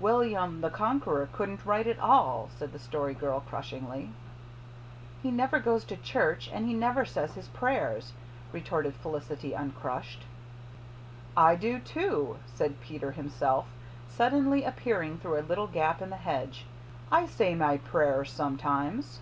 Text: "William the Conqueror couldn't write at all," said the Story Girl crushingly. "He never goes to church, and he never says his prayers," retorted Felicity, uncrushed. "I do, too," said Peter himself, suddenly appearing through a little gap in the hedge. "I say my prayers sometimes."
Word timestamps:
"William 0.00 0.60
the 0.60 0.68
Conqueror 0.68 1.30
couldn't 1.32 1.64
write 1.64 1.86
at 1.86 1.98
all," 1.98 2.50
said 2.58 2.74
the 2.74 2.78
Story 2.78 3.14
Girl 3.14 3.40
crushingly. 3.40 4.10
"He 5.22 5.30
never 5.30 5.58
goes 5.60 5.82
to 5.86 5.96
church, 5.96 6.50
and 6.52 6.66
he 6.66 6.74
never 6.74 7.06
says 7.06 7.32
his 7.36 7.48
prayers," 7.48 8.12
retorted 8.52 8.94
Felicity, 8.94 9.54
uncrushed. 9.54 10.26
"I 11.38 11.54
do, 11.56 11.78
too," 11.78 12.36
said 12.54 12.82
Peter 12.82 13.12
himself, 13.12 13.64
suddenly 14.10 14.62
appearing 14.62 15.16
through 15.16 15.38
a 15.38 15.48
little 15.48 15.66
gap 15.68 16.02
in 16.02 16.10
the 16.10 16.16
hedge. 16.16 16.66
"I 17.10 17.24
say 17.24 17.54
my 17.54 17.78
prayers 17.78 18.30
sometimes." 18.30 19.20